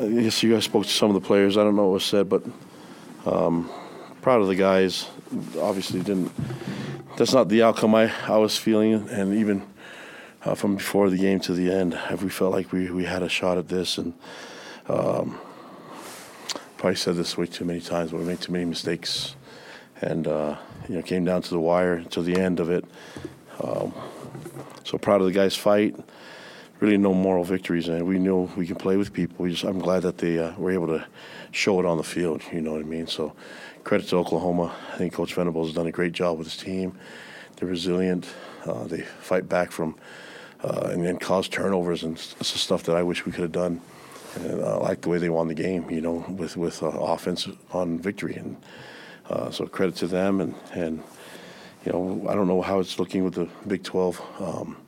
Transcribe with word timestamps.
Guess 0.00 0.42
you 0.42 0.54
guys 0.54 0.64
spoke 0.64 0.84
to 0.84 0.90
some 0.90 1.14
of 1.14 1.20
the 1.20 1.26
players. 1.26 1.58
I 1.58 1.64
don't 1.64 1.76
know 1.76 1.84
what 1.84 1.94
was 1.94 2.04
said, 2.04 2.28
but 2.28 2.42
um, 3.26 3.68
proud 4.22 4.40
of 4.40 4.46
the 4.46 4.54
guys. 4.54 5.06
Obviously, 5.60 6.00
didn't. 6.00 6.32
That's 7.18 7.34
not 7.34 7.50
the 7.50 7.62
outcome 7.62 7.94
I, 7.94 8.10
I 8.26 8.38
was 8.38 8.56
feeling, 8.56 9.06
and 9.10 9.34
even 9.34 9.66
uh, 10.44 10.54
from 10.54 10.76
before 10.76 11.10
the 11.10 11.18
game 11.18 11.40
to 11.40 11.52
the 11.52 11.70
end, 11.70 11.98
we 12.22 12.30
felt 12.30 12.52
like 12.52 12.72
we, 12.72 12.90
we 12.90 13.04
had 13.04 13.22
a 13.22 13.28
shot 13.28 13.58
at 13.58 13.68
this, 13.68 13.98
and 13.98 14.14
um, 14.88 15.38
probably 16.78 16.96
said 16.96 17.16
this 17.16 17.36
way 17.36 17.44
too 17.44 17.66
many 17.66 17.80
times, 17.80 18.12
but 18.12 18.20
we 18.20 18.24
made 18.24 18.40
too 18.40 18.52
many 18.52 18.64
mistakes, 18.64 19.36
and 20.00 20.26
uh, 20.26 20.56
you 20.88 20.96
know 20.96 21.02
came 21.02 21.26
down 21.26 21.42
to 21.42 21.50
the 21.50 21.60
wire 21.60 22.02
to 22.04 22.22
the 22.22 22.40
end 22.40 22.60
of 22.60 22.70
it. 22.70 22.86
Um, 23.62 23.92
so 24.84 24.96
proud 24.96 25.20
of 25.20 25.26
the 25.26 25.32
guys' 25.32 25.54
fight 25.54 25.96
really 26.82 26.98
no 26.98 27.14
moral 27.14 27.44
victories, 27.44 27.86
and 27.86 28.04
we 28.04 28.18
know 28.18 28.50
we 28.56 28.66
can 28.66 28.74
play 28.74 28.96
with 28.96 29.12
people. 29.12 29.48
Just, 29.48 29.62
I'm 29.62 29.78
glad 29.78 30.02
that 30.02 30.18
they 30.18 30.40
uh, 30.40 30.52
were 30.58 30.72
able 30.72 30.88
to 30.88 31.06
show 31.52 31.78
it 31.78 31.86
on 31.86 31.96
the 31.96 32.02
field. 32.02 32.42
You 32.52 32.60
know 32.60 32.72
what 32.72 32.80
I 32.80 32.84
mean? 32.84 33.06
So, 33.06 33.34
credit 33.84 34.08
to 34.08 34.16
Oklahoma. 34.16 34.74
I 34.92 34.96
think 34.98 35.12
Coach 35.12 35.32
Venables 35.34 35.68
has 35.68 35.76
done 35.76 35.86
a 35.86 35.92
great 35.92 36.12
job 36.12 36.38
with 36.38 36.48
his 36.48 36.56
team. 36.56 36.98
They're 37.54 37.68
resilient. 37.68 38.26
Uh, 38.66 38.84
they 38.88 39.02
fight 39.02 39.48
back 39.48 39.70
from 39.70 39.94
uh, 40.64 40.88
and 40.90 41.20
cause 41.20 41.48
turnovers 41.48 42.02
and 42.02 42.18
stuff 42.18 42.82
that 42.84 42.96
I 42.96 43.04
wish 43.04 43.24
we 43.26 43.30
could 43.30 43.42
have 43.42 43.52
done. 43.52 43.80
And 44.34 44.64
I 44.64 44.74
like 44.74 45.02
the 45.02 45.08
way 45.08 45.18
they 45.18 45.28
won 45.28 45.46
the 45.46 45.54
game. 45.54 45.88
You 45.88 46.00
know, 46.00 46.24
with 46.28 46.56
with 46.56 46.82
uh, 46.82 46.88
offense 46.88 47.48
on 47.70 48.00
victory, 48.00 48.34
and 48.34 48.56
uh, 49.30 49.52
so 49.52 49.66
credit 49.66 49.94
to 49.96 50.08
them. 50.08 50.40
And 50.40 50.54
and 50.72 51.00
you 51.86 51.92
know, 51.92 52.26
I 52.28 52.34
don't 52.34 52.48
know 52.48 52.60
how 52.60 52.80
it's 52.80 52.98
looking 52.98 53.22
with 53.22 53.34
the 53.34 53.48
Big 53.68 53.84
12. 53.84 54.20
Um, 54.40 54.81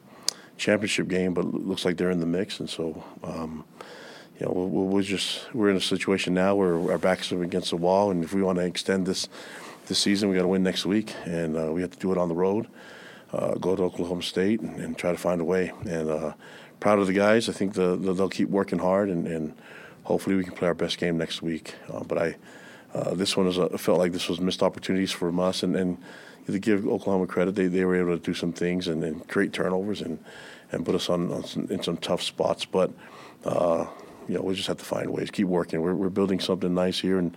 championship 0.57 1.09
game, 1.09 1.35
but 1.35 1.45
looks 1.45 1.85
like 1.85 1.97
they're 1.97 2.11
in 2.11 2.21
the 2.21 2.27
mix. 2.27 2.61
And 2.61 2.69
so, 2.69 3.05
um, 3.23 3.65
you 4.39 4.47
know, 4.47 4.53
we're, 4.53 4.85
we're, 4.85 5.03
just 5.03 5.53
we're 5.55 5.71
in 5.71 5.77
a 5.77 5.81
situation 5.81 6.35
now 6.35 6.55
where 6.55 6.93
our 6.93 6.99
backs 6.99 7.33
are 7.33 7.43
against 7.43 7.71
the 7.71 7.77
wall, 7.77 8.11
and 8.11 8.25
if 8.25 8.33
we 8.33 8.43
want 8.43 8.59
to 8.59 8.65
extend 8.65 9.07
this 9.07 9.29
this 9.87 9.99
season, 9.99 10.31
we 10.31 10.37
got 10.37 10.43
to 10.43 10.49
win 10.49 10.63
next 10.63 10.87
week, 10.87 11.15
and 11.25 11.57
uh, 11.57 11.71
we 11.71 11.83
have 11.83 11.91
to 11.91 11.99
do 11.99 12.11
it 12.11 12.19
on 12.19 12.29
the 12.29 12.35
road. 12.35 12.67
Uh, 13.33 13.55
go 13.55 13.75
to 13.77 13.83
Oklahoma 13.83 14.23
State 14.23 14.61
and, 14.61 14.77
and, 14.77 14.97
try 14.97 15.11
to 15.11 15.19
find 15.19 15.41
a 15.41 15.45
way. 15.45 15.73
And 15.85 16.09
uh, 16.09 16.35
proud 16.79 17.01
of 17.01 17.09
the 17.09 17.13
guys. 17.13 17.49
I 17.49 17.53
think 17.53 17.75
the, 17.75 17.97
the, 17.97 18.13
they'll 18.13 18.29
keep 18.29 18.49
working 18.49 18.79
hard, 18.79 19.09
and, 19.09 19.27
and, 19.27 19.55
hopefully 20.05 20.37
we 20.37 20.45
can 20.45 20.53
play 20.53 20.69
our 20.69 20.75
best 20.75 20.99
game 20.99 21.17
next 21.17 21.41
week. 21.41 21.75
Uh, 21.91 22.05
but 22.05 22.19
I, 22.19 22.37
uh, 22.95 23.15
this 23.15 23.37
one 23.37 23.47
a, 23.47 23.79
felt 23.79 23.99
like 23.99 24.13
this 24.13 24.29
was 24.29 24.41
missed 24.41 24.63
opportunities 24.63 25.13
from 25.13 25.41
us, 25.41 25.63
and, 25.63 25.77
and 25.77 25.99
to 26.47 26.59
give 26.59 26.87
Oklahoma 26.87 27.27
credit, 27.27 27.55
they, 27.55 27.67
they 27.67 27.85
were 27.85 27.97
able 27.97 28.17
to 28.17 28.23
do 28.23 28.35
some 28.35 28.53
things 28.53 28.89
and, 28.89 29.03
and 29.03 29.27
create 29.29 29.53
turnovers 29.53 30.01
and, 30.01 30.19
and 30.73 30.85
put 30.85 30.95
us 30.95 31.09
on, 31.09 31.33
on 31.33 31.45
some, 31.45 31.67
in 31.71 31.83
some 31.83 31.97
tough 31.97 32.23
spots. 32.23 32.65
But 32.65 32.93
uh, 33.45 33.87
you 34.29 34.37
know, 34.37 34.43
we 34.43 34.55
just 34.55 34.69
have 34.69 34.79
to 34.79 34.85
find 34.85 35.11
ways, 35.11 35.31
keep 35.31 35.47
working. 35.47 35.83
We're, 35.83 35.95
we're 35.95 36.09
building 36.09 36.41
something 36.41 36.73
nice 36.73 37.01
here, 37.01 37.19
and 37.19 37.37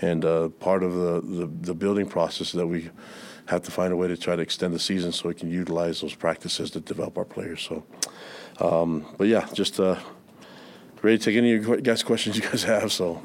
and 0.00 0.24
uh, 0.24 0.48
part 0.48 0.82
of 0.82 0.94
the, 0.94 1.20
the, 1.20 1.46
the 1.46 1.74
building 1.74 2.06
process 2.06 2.52
that 2.52 2.66
we 2.66 2.90
have 3.46 3.62
to 3.62 3.70
find 3.70 3.92
a 3.92 3.96
way 3.96 4.08
to 4.08 4.16
try 4.16 4.34
to 4.34 4.42
extend 4.42 4.74
the 4.74 4.78
season 4.78 5.12
so 5.12 5.28
we 5.28 5.34
can 5.34 5.50
utilize 5.50 6.00
those 6.00 6.14
practices 6.14 6.70
to 6.72 6.80
develop 6.80 7.18
our 7.18 7.24
players. 7.24 7.62
So, 7.62 7.84
um, 8.60 9.06
but 9.18 9.28
yeah, 9.28 9.46
just 9.52 9.78
uh, 9.78 9.96
ready 11.02 11.18
to 11.18 11.24
take 11.24 11.36
any 11.36 11.54
of 11.54 11.66
your 11.66 11.76
guys' 11.78 12.02
questions 12.02 12.36
you 12.36 12.42
guys 12.42 12.62
have. 12.64 12.92
So, 12.92 13.22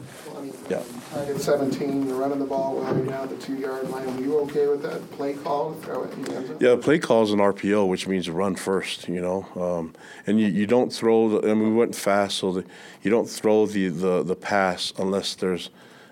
yeah. 0.70 0.84
Tied 1.12 1.30
at 1.30 1.40
17, 1.40 2.08
you're 2.08 2.18
running 2.18 2.40
the 2.40 2.46
ball 2.46 2.76
well, 2.76 2.96
you're 2.96 3.06
down 3.06 3.24
at 3.24 3.30
the 3.30 3.38
two-yard 3.38 3.90
line. 3.90 4.08
Are 4.08 4.22
you 4.22 4.40
okay 4.40 4.68
with 4.68 4.82
that 4.84 5.10
play 5.12 5.34
call? 5.34 5.74
Throw 5.76 6.04
it 6.04 6.14
in 6.14 6.22
the 6.24 6.36
end 6.36 6.48
zone? 6.48 6.58
Yeah, 6.60 6.76
play 6.76 7.00
call 7.00 7.24
is 7.24 7.32
an 7.32 7.40
RPO, 7.40 7.88
which 7.88 8.08
means 8.08 8.30
run 8.30 8.56
first, 8.56 9.08
you 9.08 9.22
know. 9.22 9.48
Um, 9.56 9.94
and 10.26 10.40
you, 10.40 10.48
you 10.48 10.68
don't 10.68 10.92
throw, 10.92 11.30
the, 11.30 11.50
I 11.50 11.54
mean, 11.54 11.70
we 11.70 11.76
went 11.76 11.96
fast, 11.96 12.38
so 12.38 12.52
the, 12.52 12.66
you 13.02 13.12
don't 13.12 13.30
throw 13.30 13.66
the, 13.66 13.88
the, 13.90 14.24
the 14.24 14.36
pass 14.36 14.94
unless 14.98 15.36
there's 15.36 15.70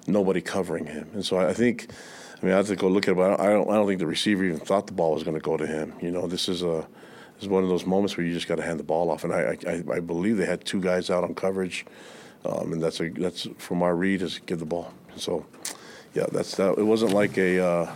nobody 0.07 0.41
covering 0.41 0.85
him. 0.85 1.09
And 1.13 1.25
so 1.25 1.37
I, 1.37 1.49
I 1.49 1.53
think, 1.53 1.87
I 2.41 2.45
mean, 2.45 2.53
I 2.53 2.57
have 2.57 2.67
to 2.67 2.75
go 2.75 2.87
look 2.87 3.07
at 3.07 3.11
it, 3.11 3.15
but 3.15 3.39
I 3.39 3.47
don't, 3.47 3.69
I 3.69 3.73
don't 3.73 3.87
think 3.87 3.99
the 3.99 4.07
receiver 4.07 4.43
even 4.45 4.59
thought 4.59 4.87
the 4.87 4.93
ball 4.93 5.13
was 5.13 5.23
going 5.23 5.35
to 5.35 5.41
go 5.41 5.57
to 5.57 5.65
him. 5.65 5.93
You 6.01 6.11
know, 6.11 6.27
this 6.27 6.47
is 6.47 6.63
a, 6.63 6.87
this 7.35 7.43
is 7.43 7.49
one 7.49 7.63
of 7.63 7.69
those 7.69 7.85
moments 7.85 8.15
where 8.15 8.25
you 8.25 8.33
just 8.33 8.47
got 8.47 8.55
to 8.55 8.63
hand 8.63 8.79
the 8.79 8.83
ball 8.83 9.09
off. 9.09 9.23
And 9.23 9.33
I, 9.33 9.57
I, 9.67 9.83
I 9.95 9.99
believe 9.99 10.37
they 10.37 10.45
had 10.45 10.63
two 10.63 10.79
guys 10.79 11.09
out 11.09 11.23
on 11.23 11.35
coverage 11.35 11.85
um, 12.45 12.73
and 12.73 12.81
that's 12.81 12.99
a 12.99 13.09
that's 13.09 13.47
from 13.57 13.81
our 13.81 13.95
read 13.95 14.21
is 14.21 14.39
give 14.45 14.59
the 14.59 14.65
ball. 14.65 14.93
So, 15.15 15.45
yeah, 16.13 16.25
that's 16.31 16.55
that. 16.57 16.77
It 16.77 16.83
wasn't 16.83 17.13
like 17.13 17.37
a 17.37 17.65
uh, 17.65 17.95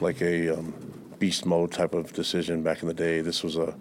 like 0.00 0.20
a 0.22 0.58
um, 0.58 0.74
beast 1.18 1.44
mode 1.44 1.72
type 1.72 1.94
of 1.94 2.12
decision 2.12 2.62
back 2.62 2.82
in 2.82 2.88
the 2.88 2.94
day. 2.94 3.20
This 3.20 3.42
was 3.42 3.56
a 3.56 3.74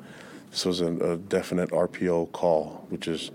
this 0.51 0.65
was 0.65 0.81
a, 0.81 0.87
a 0.87 1.17
definite 1.17 1.69
RPO 1.71 2.31
call, 2.31 2.85
which 2.89 3.07
is 3.07 3.31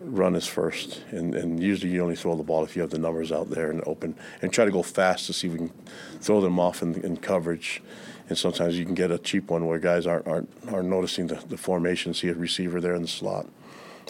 run 0.00 0.36
is 0.36 0.46
first, 0.46 1.02
and, 1.10 1.34
and 1.34 1.62
usually 1.62 1.90
you 1.90 2.02
only 2.02 2.16
throw 2.16 2.36
the 2.36 2.42
ball 2.42 2.62
if 2.62 2.76
you 2.76 2.82
have 2.82 2.90
the 2.90 2.98
numbers 2.98 3.32
out 3.32 3.48
there 3.48 3.70
and 3.70 3.82
open, 3.86 4.14
and 4.42 4.52
try 4.52 4.64
to 4.64 4.70
go 4.70 4.82
fast 4.82 5.26
to 5.26 5.32
see 5.32 5.46
if 5.46 5.52
we 5.54 5.58
can 5.58 5.72
throw 6.20 6.40
them 6.40 6.58
off 6.60 6.82
in, 6.82 6.94
in 7.02 7.16
coverage. 7.16 7.82
And 8.28 8.38
sometimes 8.38 8.78
you 8.78 8.86
can 8.86 8.94
get 8.94 9.10
a 9.10 9.18
cheap 9.18 9.50
one 9.50 9.66
where 9.66 9.78
guys 9.78 10.06
aren't 10.06 10.26
aren't, 10.26 10.48
aren't 10.70 10.88
noticing 10.88 11.26
the, 11.26 11.36
the 11.48 11.58
formation, 11.58 12.14
see 12.14 12.28
a 12.28 12.34
receiver 12.34 12.80
there 12.80 12.94
in 12.94 13.02
the 13.02 13.08
slot 13.08 13.46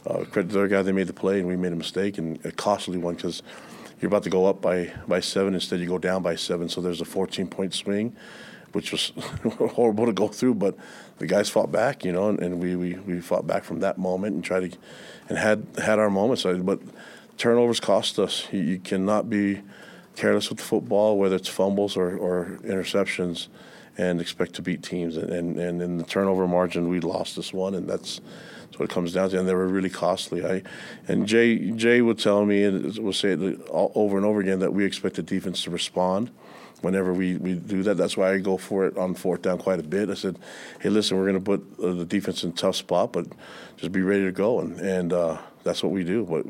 uh, 0.07 0.25
credit 0.25 0.49
to 0.49 0.55
their 0.55 0.69
guy, 0.69 0.83
they 0.83 0.93
made 0.93 1.07
the 1.07 1.13
play, 1.13 1.39
and 1.39 1.49
we 1.49 1.57
made 1.57 1.73
a 1.73 1.77
mistake, 1.77 2.19
and 2.19 2.45
a 2.45 2.53
costly 2.53 2.99
one 2.99 3.15
because 3.15 3.43
you're 4.01 4.09
about 4.09 4.25
to 4.25 4.31
go 4.31 4.47
up 4.47 4.61
by, 4.61 4.93
by 5.09 5.21
seven. 5.21 5.55
Instead, 5.55 5.81
you 5.81 5.87
go 5.87 5.99
down 5.99 6.23
by 6.23 6.37
seven, 6.37 6.69
so 6.69 6.81
there's 6.81 7.01
a 7.01 7.05
14 7.05 7.47
point 7.47 7.75
swing, 7.75 8.15
which 8.73 8.93
was 8.93 9.13
horrible 9.73 10.07
to 10.07 10.13
go 10.13 10.29
through. 10.29 10.55
But 10.55 10.77
the 11.19 11.27
guys 11.27 11.49
fought 11.49 11.73
back, 11.73 12.05
you 12.05 12.13
know, 12.13 12.29
and, 12.29 12.41
and, 12.41 12.61
we, 12.61 12.77
we, 12.77 12.95
we 12.95 13.21
fought 13.21 13.47
back 13.47 13.65
from 13.65 13.81
that 13.81 13.99
moment 13.99 14.35
and 14.35 14.45
tried 14.45 14.73
to 14.73 14.79
and 15.29 15.39
had 15.39 15.67
had 15.83 15.99
our 15.99 16.11
moments. 16.11 16.43
But 16.45 16.81
turnovers 17.39 17.81
cost 17.81 18.19
us. 18.19 18.47
You, 18.53 18.61
you 18.61 18.79
cannot 18.79 19.31
be 19.31 19.63
careless 20.17 20.49
with 20.49 20.59
the 20.59 20.65
football, 20.65 21.19
whether 21.19 21.37
it's 21.37 21.49
fumbles 21.49 21.97
or, 21.97 22.17
or 22.17 22.59
interceptions, 22.65 23.49
and 23.97 24.21
expect 24.21 24.55
to 24.55 24.63
beat 24.63 24.83
teams. 24.83 25.17
And, 25.17 25.31
and, 25.31 25.59
and 25.59 25.83
in 25.83 25.99
the 25.99 26.05
turnover 26.05 26.47
margin, 26.49 26.89
we 26.89 27.01
lost 27.01 27.37
this 27.37 27.53
one, 27.53 27.75
and 27.75 27.89
that's 27.89 28.21
that's 28.75 28.79
what 28.81 28.91
it 28.91 28.93
comes 28.93 29.13
down 29.13 29.31
to, 29.31 29.39
and 29.39 29.49
they 29.49 29.55
were 29.55 29.69
really 29.69 29.91
costly. 29.91 30.45
I 30.45 30.63
and 31.07 31.27
Jay 31.29 31.71
Jay 31.71 32.01
would 32.01 32.19
tell 32.19 32.45
me 32.45 32.65
and 32.65 32.99
will 32.99 33.13
say 33.13 33.31
it 33.31 33.61
over 33.71 34.17
and 34.17 34.27
over 34.27 34.41
again 34.41 34.59
that 34.61 34.73
we 34.73 34.85
expect 34.85 35.15
the 35.17 35.23
defense 35.23 35.63
to 35.65 35.71
respond 35.71 36.33
whenever 36.81 37.13
we, 37.13 37.37
we 37.37 37.55
do 37.55 37.83
that. 37.83 37.97
That's 37.97 38.17
why 38.17 38.33
I 38.33 38.39
go 38.39 38.57
for 38.57 38.87
it 38.87 38.97
on 38.99 39.15
fourth 39.15 39.43
down 39.43 39.59
quite 39.59 39.81
a 39.81 39.83
bit. 39.83 40.11
I 40.11 40.15
said, 40.15 40.39
hey, 40.81 40.91
listen, 40.91 41.17
we're 41.17 41.31
going 41.31 41.43
to 41.43 41.59
put 41.59 41.83
uh, 41.83 41.95
the 41.95 42.05
defense 42.05 42.45
in 42.45 42.53
tough 42.53 42.77
spot, 42.77 43.13
but 43.13 43.27
just 43.77 43.91
be 43.91 44.03
ready 44.03 44.25
to 44.25 44.33
go, 44.33 44.61
and 44.61 44.79
and 44.81 45.13
uh, 45.13 45.39
that's 45.63 45.83
what 45.83 45.93
we 45.93 46.05
do. 46.05 46.25
But 46.25 46.47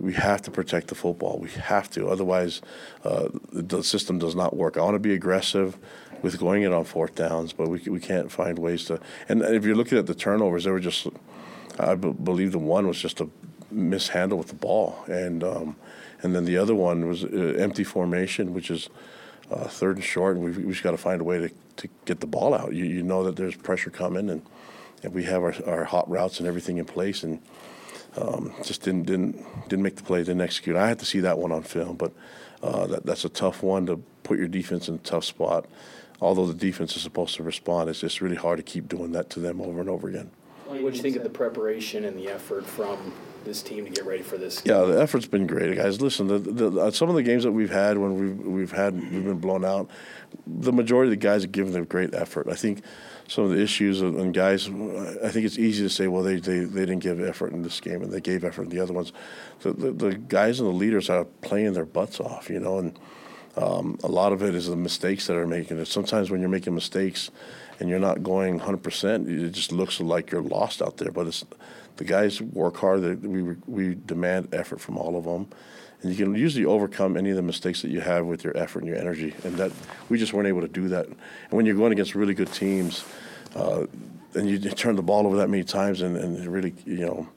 we 0.00 0.12
have 0.14 0.42
to 0.42 0.50
protect 0.50 0.88
the 0.88 0.94
football. 0.94 1.38
We 1.38 1.50
have 1.50 1.90
to, 1.90 2.08
otherwise, 2.08 2.62
uh, 3.04 3.28
the 3.52 3.82
system 3.82 4.18
does 4.18 4.34
not 4.34 4.56
work. 4.56 4.76
I 4.76 4.80
want 4.80 4.94
to 4.94 4.98
be 4.98 5.14
aggressive 5.14 5.78
with 6.22 6.38
going 6.38 6.62
it 6.62 6.72
on 6.72 6.84
fourth 6.84 7.14
downs, 7.14 7.52
but 7.52 7.68
we 7.68 7.80
we 7.86 8.00
can't 8.00 8.30
find 8.32 8.58
ways 8.58 8.84
to. 8.86 9.00
And 9.28 9.42
if 9.42 9.64
you're 9.64 9.76
looking 9.76 9.98
at 9.98 10.06
the 10.06 10.14
turnovers, 10.14 10.64
they 10.64 10.70
were 10.70 10.80
just 10.80 11.06
I 11.78 11.94
b- 11.94 12.12
believe 12.12 12.52
the 12.52 12.58
one 12.58 12.86
was 12.86 12.98
just 12.98 13.20
a 13.20 13.28
mishandle 13.70 14.38
with 14.38 14.48
the 14.48 14.54
ball, 14.54 15.04
and 15.06 15.44
um, 15.44 15.76
and 16.22 16.34
then 16.34 16.44
the 16.44 16.56
other 16.56 16.74
one 16.74 17.06
was 17.06 17.24
uh, 17.24 17.28
empty 17.58 17.84
formation, 17.84 18.54
which 18.54 18.70
is 18.70 18.88
uh, 19.50 19.68
third 19.68 19.96
and 19.96 20.04
short, 20.04 20.36
and 20.36 20.44
we've, 20.44 20.56
we've 20.56 20.70
just 20.70 20.82
got 20.82 20.92
to 20.92 20.96
find 20.96 21.20
a 21.20 21.24
way 21.24 21.38
to, 21.38 21.50
to 21.76 21.88
get 22.04 22.20
the 22.20 22.26
ball 22.26 22.54
out. 22.54 22.72
You, 22.72 22.84
you 22.84 23.02
know 23.02 23.24
that 23.24 23.36
there's 23.36 23.56
pressure 23.56 23.90
coming, 23.90 24.30
and, 24.30 24.42
and 25.02 25.12
we 25.12 25.24
have 25.24 25.42
our, 25.42 25.54
our 25.66 25.84
hot 25.84 26.08
routes 26.08 26.38
and 26.38 26.48
everything 26.48 26.78
in 26.78 26.84
place, 26.84 27.22
and 27.22 27.40
um, 28.16 28.52
just 28.62 28.82
didn't 28.82 29.04
didn't 29.04 29.68
didn't 29.68 29.82
make 29.82 29.96
the 29.96 30.02
play, 30.02 30.20
didn't 30.20 30.40
execute. 30.40 30.76
I 30.76 30.88
had 30.88 30.98
to 31.00 31.06
see 31.06 31.20
that 31.20 31.38
one 31.38 31.52
on 31.52 31.62
film, 31.62 31.96
but 31.96 32.12
uh, 32.62 32.86
that, 32.86 33.06
that's 33.06 33.24
a 33.24 33.28
tough 33.28 33.62
one 33.62 33.86
to 33.86 33.96
put 34.22 34.38
your 34.38 34.48
defense 34.48 34.88
in 34.88 34.94
a 34.94 34.98
tough 34.98 35.24
spot. 35.24 35.66
Although 36.20 36.46
the 36.46 36.54
defense 36.54 36.96
is 36.96 37.02
supposed 37.02 37.34
to 37.36 37.42
respond, 37.42 37.90
it's 37.90 38.00
just 38.00 38.20
really 38.20 38.36
hard 38.36 38.58
to 38.58 38.62
keep 38.62 38.88
doing 38.88 39.12
that 39.12 39.30
to 39.30 39.40
them 39.40 39.60
over 39.60 39.80
and 39.80 39.90
over 39.90 40.08
again. 40.08 40.30
What 40.66 40.78
do 40.78 40.84
you 40.84 41.02
think 41.02 41.16
of 41.16 41.22
the 41.22 41.30
preparation 41.30 42.04
and 42.04 42.18
the 42.18 42.28
effort 42.28 42.64
from 42.64 43.12
this 43.44 43.62
team 43.62 43.84
to 43.84 43.90
get 43.90 44.06
ready 44.06 44.22
for 44.22 44.36
this? 44.36 44.62
Yeah, 44.64 44.82
the 44.82 45.00
effort's 45.00 45.26
been 45.26 45.46
great, 45.46 45.76
guys. 45.76 46.00
Listen, 46.00 46.26
the, 46.26 46.38
the, 46.38 46.90
some 46.90 47.08
of 47.08 47.14
the 47.14 47.22
games 47.22 47.44
that 47.44 47.52
we've 47.52 47.70
had 47.70 47.98
when 47.98 48.18
we've 48.18 48.46
we've 48.46 48.72
had 48.72 48.94
we've 48.94 49.24
been 49.24 49.38
blown 49.38 49.64
out, 49.64 49.90
the 50.46 50.72
majority 50.72 51.08
of 51.08 51.18
the 51.18 51.24
guys 51.24 51.42
have 51.42 51.52
given 51.52 51.72
them 51.72 51.84
great 51.84 52.14
effort. 52.14 52.48
I 52.48 52.54
think 52.54 52.82
some 53.28 53.44
of 53.44 53.50
the 53.50 53.60
issues 53.60 54.02
and 54.02 54.34
guys, 54.34 54.68
I 54.68 55.30
think 55.30 55.46
it's 55.46 55.58
easy 55.58 55.82
to 55.82 55.88
say, 55.88 56.08
well, 56.08 56.22
they, 56.22 56.36
they, 56.36 56.60
they 56.60 56.80
didn't 56.80 56.98
give 56.98 57.20
effort 57.20 57.52
in 57.52 57.62
this 57.62 57.80
game 57.80 58.02
and 58.02 58.12
they 58.12 58.20
gave 58.20 58.44
effort 58.44 58.64
in 58.64 58.68
the 58.68 58.80
other 58.80 58.92
ones. 58.92 59.12
The, 59.60 59.72
the, 59.72 59.92
the 59.92 60.14
guys 60.14 60.60
and 60.60 60.68
the 60.68 60.74
leaders 60.74 61.08
are 61.08 61.24
playing 61.24 61.72
their 61.72 61.86
butts 61.86 62.20
off, 62.20 62.50
you 62.50 62.60
know, 62.60 62.78
and 62.78 62.98
um, 63.56 63.98
a 64.02 64.08
lot 64.08 64.32
of 64.32 64.42
it 64.42 64.54
is 64.54 64.66
the 64.66 64.76
mistakes 64.76 65.26
that 65.26 65.36
are 65.36 65.46
making. 65.46 65.84
Sometimes 65.84 66.30
when 66.30 66.40
you're 66.40 66.48
making 66.48 66.74
mistakes 66.74 67.30
and 67.78 67.88
you're 67.88 67.98
not 67.98 68.22
going 68.22 68.58
100%, 68.58 69.28
it 69.28 69.50
just 69.50 69.72
looks 69.72 70.00
like 70.00 70.30
you're 70.30 70.42
lost 70.42 70.82
out 70.82 70.96
there. 70.96 71.12
But 71.12 71.28
it's, 71.28 71.44
the 71.96 72.04
guys 72.04 72.40
work 72.40 72.76
hard. 72.76 73.22
We, 73.22 73.56
we 73.66 73.94
demand 73.94 74.52
effort 74.52 74.80
from 74.80 74.96
all 74.96 75.16
of 75.16 75.24
them. 75.24 75.48
And 76.02 76.12
you 76.12 76.22
can 76.22 76.34
usually 76.34 76.64
overcome 76.64 77.16
any 77.16 77.30
of 77.30 77.36
the 77.36 77.42
mistakes 77.42 77.80
that 77.82 77.90
you 77.90 78.00
have 78.00 78.26
with 78.26 78.44
your 78.44 78.56
effort 78.56 78.80
and 78.80 78.88
your 78.88 78.98
energy. 78.98 79.34
And 79.44 79.56
that 79.56 79.72
we 80.08 80.18
just 80.18 80.32
weren't 80.32 80.48
able 80.48 80.60
to 80.60 80.68
do 80.68 80.88
that. 80.88 81.06
And 81.06 81.16
when 81.50 81.64
you're 81.64 81.76
going 81.76 81.92
against 81.92 82.14
really 82.14 82.34
good 82.34 82.52
teams, 82.52 83.04
uh, 83.54 83.86
and 84.34 84.50
you 84.50 84.58
turn 84.58 84.96
the 84.96 85.02
ball 85.02 85.26
over 85.26 85.36
that 85.36 85.48
many 85.48 85.62
times 85.62 86.02
and, 86.02 86.16
and 86.16 86.44
really, 86.46 86.74
you 86.84 87.06
know, 87.06 87.28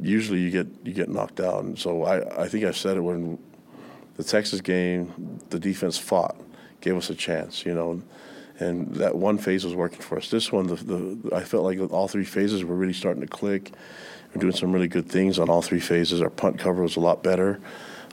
usually 0.00 0.40
you 0.40 0.50
get 0.50 0.68
you 0.84 0.92
get 0.92 1.08
knocked 1.08 1.40
out. 1.40 1.64
And 1.64 1.78
so 1.78 2.04
I, 2.04 2.44
I 2.44 2.48
think 2.48 2.64
I 2.64 2.70
said 2.70 2.96
it 2.96 3.00
when 3.00 3.38
the 4.18 4.24
Texas 4.24 4.60
game, 4.60 5.40
the 5.48 5.58
defense 5.58 5.96
fought, 5.96 6.36
gave 6.82 6.96
us 6.96 7.08
a 7.08 7.14
chance, 7.14 7.64
you 7.64 7.72
know, 7.72 8.02
and 8.58 8.92
that 8.96 9.16
one 9.16 9.38
phase 9.38 9.64
was 9.64 9.74
working 9.74 10.00
for 10.00 10.18
us. 10.18 10.28
This 10.28 10.52
one, 10.52 10.66
the, 10.66 10.74
the 10.74 11.34
I 11.34 11.44
felt 11.44 11.64
like 11.64 11.78
all 11.92 12.08
three 12.08 12.24
phases 12.24 12.64
were 12.64 12.74
really 12.74 12.92
starting 12.92 13.22
to 13.22 13.28
click. 13.28 13.72
We're 14.34 14.40
doing 14.40 14.52
some 14.52 14.72
really 14.72 14.88
good 14.88 15.08
things 15.08 15.38
on 15.38 15.48
all 15.48 15.62
three 15.62 15.80
phases. 15.80 16.20
Our 16.20 16.30
punt 16.30 16.58
cover 16.58 16.82
was 16.82 16.96
a 16.96 17.00
lot 17.00 17.22
better. 17.22 17.60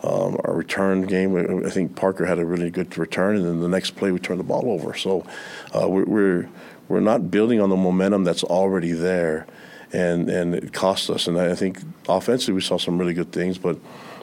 Um, 0.03 0.37
our 0.43 0.53
return 0.53 1.01
game, 1.07 1.65
I 1.65 1.69
think 1.71 1.95
Parker 1.95 2.25
had 2.25 2.37
a 2.37 2.45
really 2.45 2.69
good 2.69 2.95
return, 2.97 3.37
and 3.37 3.45
then 3.45 3.59
the 3.59 3.67
next 3.67 3.91
play 3.95 4.11
we 4.11 4.19
turned 4.19 4.39
the 4.39 4.43
ball 4.43 4.69
over. 4.69 4.93
So 4.95 5.25
uh, 5.73 5.89
we're, 5.89 6.05
we're 6.05 6.49
we're 6.87 6.99
not 6.99 7.31
building 7.31 7.59
on 7.59 7.69
the 7.69 7.75
momentum 7.75 8.23
that's 8.23 8.43
already 8.43 8.91
there, 8.91 9.47
and 9.93 10.29
and 10.29 10.55
it 10.55 10.73
cost 10.73 11.09
us. 11.09 11.27
And 11.27 11.39
I 11.39 11.55
think 11.55 11.79
offensively 12.07 12.55
we 12.55 12.61
saw 12.61 12.77
some 12.77 12.97
really 12.97 13.13
good 13.13 13.31
things, 13.31 13.57
but 13.57 13.77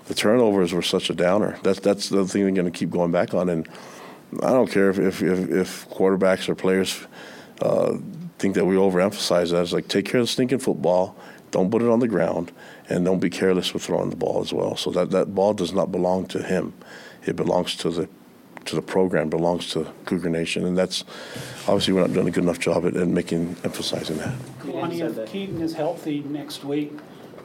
the 0.06 0.14
turnovers 0.14 0.72
were 0.72 0.82
such 0.82 1.10
a 1.10 1.14
downer. 1.14 1.58
That's 1.62 1.80
that's 1.80 2.08
the 2.08 2.26
thing 2.26 2.44
we're 2.44 2.50
going 2.50 2.70
to 2.70 2.78
keep 2.78 2.90
going 2.90 3.12
back 3.12 3.34
on. 3.34 3.48
And 3.48 3.68
I 4.42 4.50
don't 4.50 4.70
care 4.70 4.90
if 4.90 4.98
if, 4.98 5.22
if, 5.22 5.50
if 5.50 5.88
quarterbacks 5.90 6.48
or 6.48 6.54
players 6.54 7.06
uh, 7.60 7.96
think 8.38 8.54
that 8.54 8.64
we 8.64 8.76
overemphasize 8.76 9.50
that. 9.50 9.62
It's 9.62 9.72
like 9.72 9.88
take 9.88 10.06
care 10.06 10.20
of 10.20 10.26
the 10.26 10.32
stinking 10.32 10.58
football. 10.58 11.16
Don't 11.50 11.70
put 11.70 11.82
it 11.82 11.88
on 11.88 12.00
the 12.00 12.08
ground, 12.08 12.50
and 12.88 13.04
don't 13.04 13.20
be 13.20 13.28
careless 13.28 13.74
with 13.74 13.82
throwing 13.82 14.08
the 14.08 14.16
ball 14.16 14.40
as 14.40 14.54
well. 14.54 14.74
So 14.74 14.90
that, 14.92 15.10
that 15.10 15.34
ball 15.34 15.52
does 15.52 15.72
not 15.72 15.92
belong 15.92 16.26
to 16.28 16.42
him; 16.42 16.72
it 17.24 17.36
belongs 17.36 17.76
to 17.76 17.90
the 17.90 18.08
to 18.66 18.76
the 18.76 18.82
program, 18.82 19.28
belongs 19.28 19.70
to 19.70 19.86
Cougar 20.06 20.30
Nation, 20.30 20.66
and 20.66 20.76
that's 20.76 21.04
obviously 21.62 21.92
we're 21.94 22.00
not 22.00 22.12
doing 22.12 22.28
a 22.28 22.30
good 22.30 22.44
enough 22.44 22.58
job 22.58 22.86
at, 22.86 22.96
at 22.96 23.08
making 23.08 23.56
emphasizing 23.64 24.18
that. 24.18 24.34
Lonnie, 24.64 25.00
if 25.00 25.26
Kedon 25.26 25.60
is 25.60 25.74
healthy 25.74 26.20
next 26.20 26.64
week, 26.64 26.92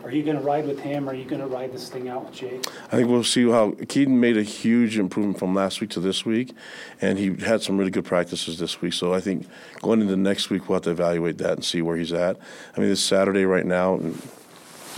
are 0.07 0.11
you 0.11 0.23
going 0.23 0.37
to 0.37 0.43
ride 0.43 0.65
with 0.65 0.79
him? 0.79 1.09
Or 1.09 1.11
are 1.11 1.15
you 1.15 1.25
going 1.25 1.41
to 1.41 1.47
ride 1.47 1.73
this 1.73 1.89
thing 1.89 2.07
out 2.07 2.25
with 2.25 2.33
Jake? 2.33 2.65
I 2.85 2.95
think 2.95 3.09
we'll 3.09 3.25
see 3.25 3.49
how 3.49 3.75
Kedon 3.89 4.19
made 4.19 4.37
a 4.37 4.43
huge 4.43 4.97
improvement 4.97 5.37
from 5.37 5.53
last 5.53 5.81
week 5.81 5.89
to 5.91 5.99
this 5.99 6.25
week, 6.25 6.53
and 7.01 7.19
he 7.19 7.35
had 7.35 7.61
some 7.61 7.77
really 7.77 7.91
good 7.91 8.05
practices 8.05 8.57
this 8.57 8.81
week. 8.81 8.93
So 8.93 9.13
I 9.13 9.19
think 9.19 9.47
going 9.81 9.99
into 10.01 10.15
next 10.15 10.49
week, 10.49 10.69
we'll 10.69 10.77
have 10.77 10.83
to 10.83 10.91
evaluate 10.91 11.39
that 11.39 11.53
and 11.53 11.65
see 11.65 11.81
where 11.81 11.97
he's 11.97 12.13
at. 12.13 12.37
I 12.75 12.79
mean, 12.79 12.89
it's 12.89 13.01
Saturday 13.01 13.43
right 13.43 13.65
now. 13.65 13.95
And 13.95 14.21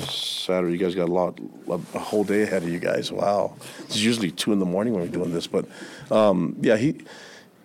Saturday, 0.04 0.74
you 0.74 0.78
guys 0.78 0.96
got 0.96 1.10
a 1.10 1.12
lot, 1.12 1.40
a 1.68 2.00
whole 2.00 2.24
day 2.24 2.44
ahead 2.44 2.64
of 2.64 2.70
you 2.70 2.80
guys. 2.80 3.12
Wow, 3.12 3.56
it's 3.82 3.98
usually 3.98 4.32
two 4.32 4.52
in 4.52 4.60
the 4.60 4.66
morning 4.66 4.94
when 4.94 5.04
we're 5.04 5.10
doing 5.10 5.34
this, 5.34 5.48
but 5.48 5.66
um, 6.12 6.56
yeah, 6.62 6.78
he, 6.78 7.02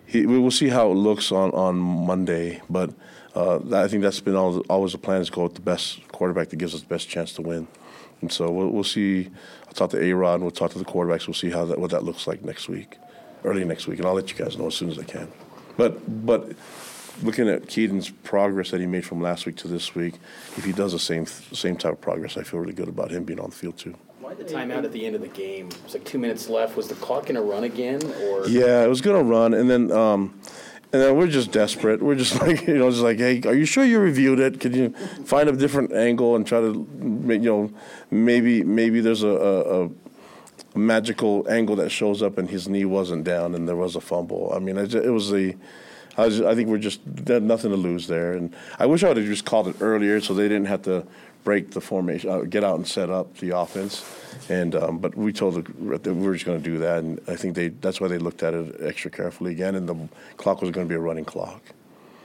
he, 0.05 0.25
we'll 0.25 0.51
see 0.51 0.69
how 0.69 0.91
it 0.91 0.95
looks 0.95 1.31
on 1.31 1.51
on 1.51 1.77
Monday, 1.77 2.61
but 2.69 2.91
uh, 3.35 3.59
I 3.73 3.87
think 3.87 4.01
that's 4.01 4.21
been 4.21 4.35
always, 4.35 4.65
always 4.69 4.91
the 4.93 4.97
plan 4.97 5.21
is 5.21 5.29
go 5.29 5.43
with 5.43 5.55
the 5.55 5.61
best 5.61 6.07
quarterback 6.09 6.49
that 6.49 6.55
gives 6.55 6.73
us 6.73 6.81
the 6.81 6.87
best 6.87 7.09
chance 7.09 7.33
to 7.33 7.41
win. 7.41 7.67
And 8.21 8.31
so 8.31 8.49
we'll, 8.49 8.69
we'll 8.69 8.83
see. 8.83 9.29
I'll 9.67 9.73
talk 9.73 9.89
to 9.91 10.01
A 10.01 10.13
Rod 10.13 10.41
we'll 10.41 10.51
talk 10.51 10.71
to 10.71 10.79
the 10.79 10.85
quarterbacks. 10.85 11.27
We'll 11.27 11.33
see 11.33 11.49
how 11.49 11.65
that 11.65 11.77
what 11.79 11.91
that 11.91 12.03
looks 12.03 12.27
like 12.27 12.43
next 12.43 12.69
week, 12.69 12.97
early 13.43 13.65
next 13.65 13.87
week, 13.87 13.99
and 13.99 14.07
I'll 14.07 14.13
let 14.13 14.31
you 14.31 14.37
guys 14.37 14.57
know 14.57 14.67
as 14.67 14.75
soon 14.75 14.89
as 14.89 14.97
I 14.97 15.03
can. 15.03 15.31
But 15.75 16.25
but 16.25 16.51
looking 17.23 17.47
at 17.49 17.67
Kedon's 17.67 18.09
progress 18.09 18.71
that 18.71 18.79
he 18.79 18.85
made 18.85 19.05
from 19.05 19.21
last 19.21 19.45
week 19.45 19.55
to 19.57 19.67
this 19.67 19.95
week, 19.95 20.15
if 20.57 20.63
he 20.63 20.71
does 20.71 20.91
the 20.91 20.99
same 20.99 21.25
same 21.25 21.75
type 21.75 21.93
of 21.93 22.01
progress, 22.01 22.37
I 22.37 22.43
feel 22.43 22.59
really 22.59 22.73
good 22.73 22.89
about 22.89 23.11
him 23.11 23.23
being 23.23 23.39
on 23.39 23.49
the 23.49 23.55
field 23.55 23.77
too. 23.77 23.95
Why 24.19 24.33
the 24.33 24.43
timeout 24.43 24.83
at 24.83 24.91
the 24.91 25.05
end 25.05 25.15
of 25.15 25.21
the 25.21 25.27
game? 25.27 25.67
It 25.67 25.83
was 25.83 25.93
like 25.93 26.05
two 26.05 26.17
minutes 26.17 26.49
left. 26.49 26.75
Was 26.75 26.87
the 26.87 26.95
clock 26.95 27.23
going 27.23 27.35
to 27.35 27.41
run 27.41 27.63
again, 27.63 28.01
or 28.23 28.47
Yeah, 28.47 28.83
it 28.83 28.87
was 28.87 29.01
gonna 29.01 29.23
run, 29.23 29.53
and 29.53 29.69
then 29.69 29.91
um, 29.91 30.39
and 30.91 31.01
then 31.01 31.15
we're 31.17 31.27
just 31.27 31.51
desperate. 31.51 32.01
We're 32.01 32.15
just 32.15 32.41
like 32.41 32.67
you 32.67 32.77
know, 32.77 32.89
just 32.89 33.03
like, 33.03 33.17
hey, 33.17 33.41
are 33.45 33.53
you 33.53 33.65
sure 33.65 33.83
you 33.83 33.99
reviewed 33.99 34.39
it? 34.39 34.59
Could 34.59 34.75
you 34.75 34.91
find 35.25 35.49
a 35.49 35.51
different 35.51 35.91
angle 35.93 36.35
and 36.35 36.47
try 36.47 36.61
to, 36.61 36.87
you 37.27 37.37
know, 37.39 37.71
maybe 38.09 38.63
maybe 38.63 39.01
there's 39.01 39.21
a, 39.23 39.27
a, 39.27 39.85
a 39.85 39.89
magical 40.77 41.45
angle 41.49 41.75
that 41.77 41.89
shows 41.89 42.21
up 42.21 42.37
and 42.37 42.49
his 42.49 42.67
knee 42.67 42.85
wasn't 42.85 43.23
down 43.23 43.55
and 43.55 43.67
there 43.67 43.75
was 43.75 43.95
a 43.95 44.01
fumble. 44.01 44.53
I 44.55 44.59
mean, 44.59 44.77
it, 44.77 44.95
it 44.95 45.11
was 45.11 45.31
the. 45.31 45.55
I, 46.17 46.25
was, 46.25 46.41
I 46.41 46.55
think 46.55 46.69
we're 46.69 46.77
just 46.77 47.05
nothing 47.05 47.71
to 47.71 47.77
lose 47.77 48.07
there, 48.07 48.33
and 48.33 48.55
I 48.79 48.85
wish 48.85 49.03
I 49.03 49.09
would 49.09 49.17
have 49.17 49.25
just 49.25 49.45
called 49.45 49.67
it 49.67 49.77
earlier 49.81 50.21
so 50.21 50.33
they 50.33 50.47
didn't 50.47 50.65
have 50.65 50.83
to 50.83 51.05
break 51.43 51.71
the 51.71 51.81
formation, 51.81 52.29
uh, 52.29 52.39
get 52.39 52.63
out 52.63 52.75
and 52.75 52.87
set 52.87 53.09
up 53.09 53.37
the 53.37 53.55
offense. 53.57 54.03
And 54.49 54.75
um, 54.75 54.97
but 54.97 55.15
we 55.15 55.31
told 55.31 55.55
the, 55.55 55.97
that 55.99 56.13
we 56.13 56.25
were 56.27 56.33
just 56.33 56.45
going 56.45 56.61
to 56.61 56.63
do 56.63 56.77
that, 56.79 56.99
and 56.99 57.21
I 57.27 57.35
think 57.35 57.55
they 57.55 57.69
that's 57.69 58.01
why 58.01 58.07
they 58.07 58.17
looked 58.17 58.43
at 58.43 58.53
it 58.53 58.75
extra 58.81 59.09
carefully 59.09 59.51
again, 59.51 59.75
and 59.75 59.87
the 59.87 60.09
clock 60.37 60.61
was 60.61 60.71
going 60.71 60.87
to 60.87 60.89
be 60.89 60.95
a 60.95 60.99
running 60.99 61.25
clock. 61.25 61.61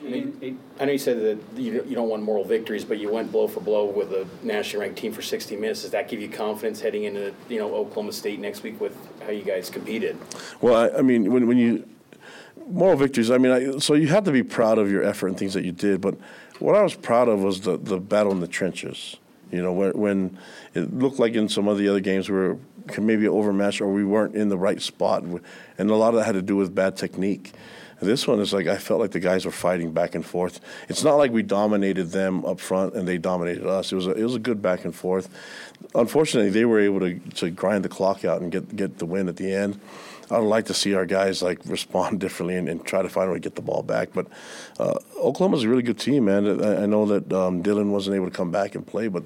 I, 0.03 0.55
I 0.81 0.85
know 0.87 0.93
you 0.93 0.99
said 0.99 1.21
that 1.21 1.61
you 1.61 1.85
you 1.87 1.95
don't 1.95 2.09
want 2.09 2.23
moral 2.23 2.45
victories, 2.45 2.85
but 2.85 2.99
you 2.99 3.13
went 3.13 3.31
blow 3.31 3.47
for 3.47 3.61
blow 3.61 3.85
with 3.85 4.13
a 4.13 4.27
nationally 4.43 4.87
ranked 4.87 4.99
team 4.99 5.13
for 5.13 5.23
60 5.23 5.57
minutes. 5.57 5.83
Does 5.83 5.91
that 5.91 6.09
give 6.09 6.21
you 6.21 6.29
confidence 6.29 6.81
heading 6.81 7.05
into 7.05 7.35
you 7.49 7.59
know 7.59 7.75
Oklahoma 7.75 8.13
State 8.13 8.41
next 8.41 8.63
week 8.63 8.81
with 8.81 8.97
how 9.23 9.31
you 9.31 9.43
guys 9.43 9.71
competed? 9.71 10.19
Well, 10.61 10.75
I, 10.75 10.99
I 10.99 11.03
mean, 11.03 11.33
when 11.33 11.47
when 11.47 11.59
you 11.59 11.87
moral 12.67 12.97
victories, 12.97 13.31
I 13.31 13.39
mean, 13.39 13.53
I, 13.53 13.79
so 13.79 13.95
you 13.95 14.09
have 14.09 14.25
to 14.25 14.33
be 14.33 14.43
proud 14.43 14.79
of 14.79 14.91
your 14.91 15.03
effort 15.05 15.29
and 15.29 15.39
things 15.39 15.55
that 15.55 15.65
you 15.65 15.73
did, 15.73 16.01
but 16.01 16.17
what 16.59 16.75
I 16.75 16.83
was 16.83 16.95
proud 16.95 17.29
of 17.29 17.43
was 17.43 17.63
the, 17.63 17.77
the 17.77 17.99
battle 17.99 18.33
in 18.33 18.41
the 18.41 18.49
trenches. 18.49 19.17
You 19.51 19.63
know, 19.63 19.73
when, 19.73 19.93
when 19.93 20.39
it 20.75 20.97
looked 20.97 21.19
like 21.19 21.35
in 21.35 21.49
some 21.49 21.67
of 21.67 21.79
the 21.79 21.89
other 21.89 22.01
games 22.01 22.29
we 22.29 22.37
were 22.37 22.59
maybe 22.99 23.27
overmatched 23.27 23.81
or 23.81 23.93
we 23.93 24.05
weren't 24.05 24.35
in 24.35 24.49
the 24.49 24.59
right 24.59 24.81
spot, 24.81 25.23
and 25.23 25.91
a 25.91 25.95
lot 25.95 26.11
of 26.11 26.15
that 26.17 26.25
had 26.25 26.35
to 26.35 26.43
do 26.43 26.57
with 26.57 26.75
bad 26.75 26.97
technique. 26.97 27.53
This 28.01 28.27
one 28.27 28.41
is 28.41 28.55
like 28.55 28.67
I 28.67 28.79
felt 28.79 28.99
like 28.99 29.11
the 29.11 29.21
guys 29.21 29.45
were 29.45 29.51
fighting 29.51 29.93
back 29.93 30.15
and 30.15 30.25
forth. 30.25 30.61
It's 30.89 31.05
not 31.05 31.17
like 31.17 31.33
we 31.33 31.43
dominated 31.43 32.13
them 32.13 32.47
up 32.47 32.59
front 32.59 32.95
and 32.95 33.07
they 33.07 33.19
dominated 33.19 33.67
us. 33.67 33.93
It 33.93 33.97
was 33.97 34.07
a, 34.07 34.13
it 34.13 34.23
was 34.23 34.35
a 34.35 34.39
good 34.39 34.63
back 34.63 34.87
and 34.87 34.95
forth. 34.95 35.29
Unfortunately, 35.95 36.51
they 36.51 36.65
were 36.65 36.81
able 36.81 37.01
to, 37.01 37.19
to 37.19 37.51
grind 37.51 37.85
the 37.85 37.91
clock 37.91 38.25
out 38.25 38.41
and 38.41 38.51
get 38.51 38.75
get 38.75 38.99
the 38.99 39.05
win 39.05 39.29
at 39.29 39.37
the 39.37 39.53
end. 39.53 39.79
I'd 40.31 40.39
like 40.39 40.67
to 40.67 40.75
see 40.75 40.95
our 40.95 41.07
guys 41.07 41.43
like 41.43 41.61
respond 41.65 42.21
differently 42.21 42.57
and, 42.57 42.69
and, 42.69 42.85
try 42.85 43.03
to 43.03 43.09
find 43.09 43.29
a 43.29 43.33
way 43.33 43.37
to 43.37 43.41
get 43.41 43.57
the 43.57 43.63
ball 43.63 43.83
back. 43.83 44.11
But 44.15 44.27
uh, 44.79 44.99
Oklahoma's 45.19 45.65
a 45.65 45.69
really 45.69 45.83
good 45.83 45.99
team, 45.99 46.27
man. 46.27 46.63
I, 46.63 46.83
I 46.83 46.87
know 46.87 47.07
that 47.07 47.33
um, 47.33 47.63
Dillon 47.63 47.91
wasn't 47.91 48.17
able 48.17 48.27
to 48.27 48.37
come 48.37 48.51
back 48.51 48.75
and 48.75 48.87
play, 48.87 49.09
but 49.09 49.25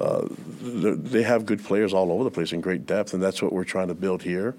uh, 0.00 0.26
they 0.60 1.22
have 1.22 1.46
good 1.46 1.64
players 1.64 1.92
all 1.92 2.12
over 2.12 2.24
the 2.24 2.30
place 2.30 2.52
in 2.52 2.60
great 2.60 2.86
depth, 2.86 3.14
and 3.14 3.22
that's 3.22 3.42
what 3.42 3.52
we're 3.52 3.64
trying 3.64 3.88
to 3.88 3.94
build 3.94 4.22
here. 4.22 4.54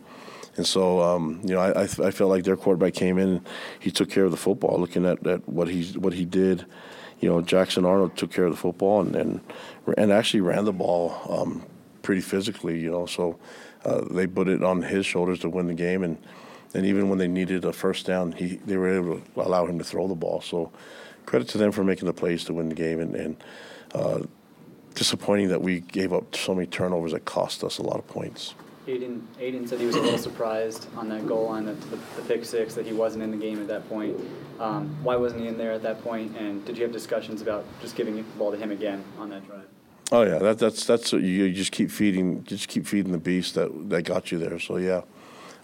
And 0.55 0.65
so, 0.65 1.01
um, 1.01 1.39
you 1.43 1.53
know, 1.53 1.59
I, 1.59 1.83
I, 1.83 1.83
I, 1.83 2.11
felt 2.11 2.31
like 2.31 2.43
their 2.43 2.57
quarterback 2.57 2.95
came 2.95 3.19
in, 3.19 3.29
and 3.29 3.47
he 3.79 3.91
took 3.91 4.09
care 4.09 4.25
of 4.25 4.31
the 4.31 4.37
football. 4.37 4.79
Looking 4.79 5.05
at, 5.05 5.25
at 5.27 5.47
what 5.47 5.67
he 5.67 5.91
what 5.99 6.13
he 6.13 6.25
did, 6.25 6.65
you 7.19 7.29
know, 7.29 7.41
Jackson 7.41 7.85
Arnold 7.85 8.17
took 8.17 8.31
care 8.31 8.45
of 8.45 8.51
the 8.51 8.57
football 8.57 9.01
and 9.01 9.15
and, 9.15 9.39
and 9.97 10.11
actually 10.11 10.41
ran 10.41 10.65
the 10.65 10.73
ball 10.73 11.15
um, 11.29 11.63
pretty 12.01 12.21
physically. 12.21 12.79
You 12.79 12.89
know, 12.89 13.05
so 13.05 13.37
uh, 13.87 14.01
they 14.11 14.27
put 14.27 14.47
it 14.47 14.63
on 14.63 14.81
his 14.81 15.05
shoulders 15.05 15.39
to 15.39 15.49
win 15.49 15.67
the 15.67 15.73
game, 15.73 16.03
and 16.03 16.17
and 16.73 16.85
even 16.85 17.09
when 17.09 17.17
they 17.17 17.27
needed 17.27 17.63
a 17.65 17.71
first 17.73 18.05
down, 18.05 18.33
he 18.33 18.57
they 18.65 18.77
were 18.77 18.93
able 18.93 19.19
to 19.19 19.41
allow 19.41 19.65
him 19.65 19.77
to 19.79 19.83
throw 19.83 20.07
the 20.07 20.15
ball. 20.15 20.41
So 20.41 20.71
credit 21.25 21.47
to 21.49 21.57
them 21.57 21.71
for 21.71 21.83
making 21.83 22.05
the 22.05 22.13
plays 22.13 22.43
to 22.45 22.53
win 22.53 22.69
the 22.69 22.75
game, 22.75 22.99
and, 22.99 23.15
and 23.15 23.43
uh, 23.95 24.19
disappointing 24.93 25.47
that 25.49 25.61
we 25.61 25.79
gave 25.79 26.11
up 26.11 26.35
so 26.35 26.53
many 26.53 26.67
turnovers 26.67 27.13
that 27.13 27.25
cost 27.25 27.63
us 27.63 27.77
a 27.77 27.83
lot 27.83 27.97
of 27.97 28.07
points. 28.07 28.55
Aidan, 28.87 29.27
Aidan 29.39 29.67
said 29.67 29.79
he 29.79 29.85
was 29.85 29.95
a 29.95 30.01
little 30.01 30.17
surprised 30.17 30.87
on 30.95 31.09
that 31.09 31.27
goal 31.27 31.47
line, 31.47 31.65
the, 31.65 31.73
the, 31.73 31.97
the 32.15 32.21
pick 32.25 32.45
six, 32.45 32.73
that 32.73 32.85
he 32.85 32.93
wasn't 32.93 33.21
in 33.21 33.31
the 33.31 33.37
game 33.37 33.59
at 33.59 33.67
that 33.67 33.87
point. 33.89 34.17
Um, 34.59 34.95
why 35.03 35.17
wasn't 35.17 35.41
he 35.41 35.47
in 35.47 35.57
there 35.57 35.73
at 35.73 35.83
that 35.83 36.01
point? 36.01 36.37
And 36.37 36.63
did 36.65 36.77
you 36.77 36.83
have 36.83 36.93
discussions 36.93 37.41
about 37.41 37.65
just 37.81 37.97
giving 37.97 38.15
the 38.15 38.23
ball 38.37 38.51
to 38.51 38.57
him 38.57 38.71
again 38.71 39.03
on 39.19 39.29
that 39.29 39.45
drive? 39.45 39.67
Oh 40.11 40.21
yeah, 40.21 40.37
that, 40.37 40.59
that's 40.59 40.85
that's 40.85 41.11
you, 41.11 41.19
you 41.19 41.53
just 41.53 41.71
keep 41.71 41.91
feeding, 41.91 42.43
just 42.45 42.69
keep 42.69 42.85
feeding 42.85 43.11
the 43.11 43.17
beast 43.17 43.55
that 43.55 43.89
that 43.89 44.03
got 44.03 44.31
you 44.31 44.37
there. 44.37 44.57
So 44.59 44.77
yeah, 44.77 45.01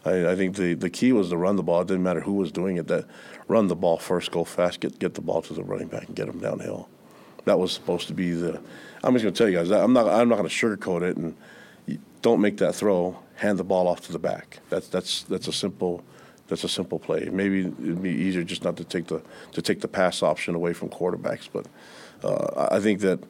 I, 0.04 0.32
I, 0.32 0.36
think 0.36 0.58
the 0.58 0.74
the 0.74 0.90
key 0.90 1.14
was 1.14 1.30
to 1.30 1.38
run 1.38 1.56
the 1.56 1.64
ball. 1.64 1.82
It 1.82 1.88
didn't 1.88 2.04
matter 2.04 2.20
who 2.20 2.34
was 2.34 2.52
doing 2.52 2.76
it. 2.76 2.88
That 2.88 3.06
run 3.48 3.68
the 3.68 3.76
ball 3.76 3.98
first, 3.98 4.32
go 4.32 4.44
fast, 4.44 4.82
get 4.82 5.00
get 5.00 5.14
the 5.14 5.22
ball 5.22 5.42
to 5.44 5.54
the 5.54 5.64
running 5.64 5.88
back 5.88 6.08
and 6.08 6.16
get 6.16 6.28
him 6.28 6.40
downhill. 6.40 6.90
That 7.46 7.58
was 7.58 7.72
supposed 7.72 8.08
to 8.08 8.14
be 8.14 8.32
the. 8.32 8.60
I'm 9.04 9.14
just 9.14 9.24
going 9.24 9.34
to 9.34 9.38
tell 9.38 9.50
you 9.50 9.58
guys. 9.58 9.72
I'm 9.72 9.94
not. 9.94 10.08
I'm 10.08 10.28
not 10.28 10.38
going 10.38 10.50
to 10.50 10.54
sugarcoat 10.54 11.04
it 11.04 11.18
and 11.18 11.36
don't 12.22 12.42
make 12.42 12.58
that 12.58 12.76
throw. 12.76 13.20
Hand 13.36 13.58
the 13.58 13.64
ball 13.64 13.88
off 13.88 14.02
to 14.02 14.12
the 14.12 14.20
back. 14.20 14.60
That's 14.70 14.88
that's 14.90 15.24
that's 15.24 15.48
a 15.48 15.54
simple. 15.54 16.04
That's 16.48 16.66
a 16.66 16.70
simple 16.70 17.00
play. 17.00 17.30
Maybe 17.32 17.62
it'd 17.62 18.04
be 18.04 18.12
easier 18.12 18.44
just 18.44 18.66
not 18.66 18.76
to 18.76 18.84
take 18.84 19.08
the 19.08 19.22
to 19.54 19.62
take 19.62 19.80
the 19.80 19.88
pass 19.88 20.22
option 20.22 20.54
away 20.54 20.74
from 20.74 20.90
quarterbacks. 20.90 21.48
But 21.52 21.68
uh, 22.24 22.68
I 22.70 22.82
think 22.82 23.00
that 23.00 23.24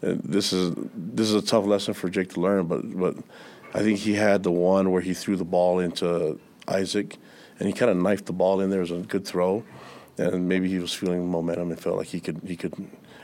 this 0.00 0.52
is 0.52 0.74
this 0.94 1.28
is 1.28 1.34
a 1.34 1.42
tough 1.42 1.66
lesson 1.66 1.94
for 1.94 2.08
Jake 2.08 2.30
to 2.30 2.40
learn, 2.40 2.66
but 2.66 2.82
but 2.98 3.16
I 3.74 3.80
think 3.80 3.98
he 3.98 4.14
had 4.14 4.42
the 4.42 4.52
one 4.52 4.90
where 4.90 5.02
he 5.02 5.14
threw 5.14 5.36
the 5.36 5.44
ball 5.44 5.80
into 5.80 6.38
Isaac, 6.68 7.16
and 7.58 7.68
he 7.68 7.72
kind 7.72 7.90
of 7.90 7.96
knifed 7.96 8.26
the 8.26 8.32
ball 8.32 8.60
in 8.60 8.70
there. 8.70 8.80
It 8.80 8.90
was 8.90 9.02
a 9.02 9.06
good 9.06 9.26
throw, 9.26 9.64
and 10.18 10.48
maybe 10.48 10.68
he 10.68 10.78
was 10.78 10.92
feeling 10.92 11.28
momentum 11.28 11.70
and 11.70 11.80
felt 11.80 11.96
like 11.96 12.08
he 12.08 12.20
could 12.20 12.40
he 12.44 12.56
could 12.56 12.74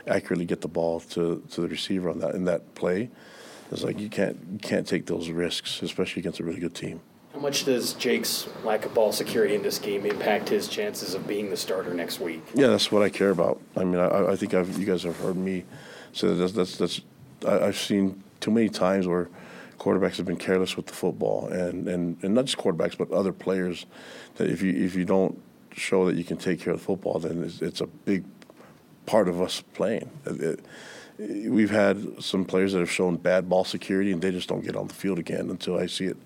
accurately 0.07 0.45
get 0.45 0.61
the 0.61 0.67
ball 0.67 0.99
to, 0.99 1.43
to 1.51 1.61
the 1.61 1.67
receiver 1.67 2.09
on 2.09 2.19
that 2.19 2.35
in 2.35 2.45
that 2.45 2.75
play. 2.75 3.09
It's 3.71 3.83
like 3.83 3.99
you 3.99 4.09
can't 4.09 4.37
you 4.51 4.59
can't 4.59 4.85
take 4.85 5.05
those 5.05 5.29
risks, 5.29 5.81
especially 5.81 6.21
against 6.21 6.39
a 6.39 6.43
really 6.43 6.59
good 6.59 6.75
team. 6.75 7.01
How 7.33 7.39
much 7.39 7.63
does 7.63 7.93
Jake's 7.93 8.49
lack 8.65 8.85
of 8.85 8.93
ball 8.93 9.13
security 9.13 9.55
in 9.55 9.61
this 9.61 9.79
game 9.79 10.05
impact 10.05 10.49
his 10.49 10.67
chances 10.67 11.13
of 11.13 11.25
being 11.25 11.49
the 11.49 11.55
starter 11.55 11.93
next 11.93 12.19
week? 12.19 12.43
Yeah, 12.53 12.67
that's 12.67 12.91
what 12.91 13.03
I 13.03 13.09
care 13.09 13.29
about. 13.29 13.61
I 13.77 13.85
mean, 13.85 14.01
I, 14.01 14.31
I 14.31 14.35
think 14.35 14.53
I've, 14.53 14.77
you 14.77 14.85
guys 14.85 15.03
have 15.03 15.15
heard 15.15 15.37
me 15.37 15.63
so 16.13 16.35
that's 16.35 16.53
that's 16.53 16.77
that's 16.77 17.01
I, 17.45 17.67
I've 17.67 17.77
seen 17.77 18.23
too 18.39 18.51
many 18.51 18.69
times 18.69 19.07
where 19.07 19.29
quarterbacks 19.79 20.17
have 20.17 20.25
been 20.25 20.37
careless 20.37 20.75
with 20.77 20.85
the 20.85 20.93
football, 20.93 21.47
and, 21.47 21.87
and, 21.87 22.23
and 22.23 22.35
not 22.35 22.45
just 22.45 22.57
quarterbacks, 22.57 22.97
but 22.97 23.11
other 23.11 23.33
players. 23.33 23.85
That 24.35 24.49
if 24.49 24.61
you 24.61 24.73
if 24.73 24.95
you 24.95 25.05
don't 25.05 25.41
show 25.73 26.05
that 26.05 26.15
you 26.15 26.23
can 26.23 26.37
take 26.37 26.59
care 26.59 26.73
of 26.73 26.79
the 26.79 26.85
football, 26.85 27.19
then 27.19 27.43
it's, 27.43 27.61
it's 27.61 27.81
a 27.81 27.87
big 27.87 28.25
part 29.05 29.27
of 29.27 29.41
us 29.41 29.61
playing. 29.73 30.09
It- 30.25 30.41
it- 30.41 30.65
we've 31.51 31.69
had 31.69 32.23
some 32.23 32.43
players 32.45 32.73
that 32.73 32.79
have 32.79 32.89
shown 32.89 33.15
bad 33.15 33.47
ball 33.47 33.63
security, 33.63 34.11
and 34.11 34.21
they 34.23 34.31
just 34.31 34.49
don't 34.49 34.63
get 34.63 34.75
on 34.75 34.87
the 34.87 34.93
field 34.93 35.19
again 35.19 35.51
until 35.51 35.77
I 35.77 35.85
see 35.85 36.05
it, 36.05 36.17